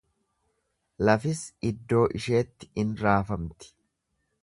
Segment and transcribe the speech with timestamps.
[1.09, 3.75] Lafis iddoo isheetti in raafamti.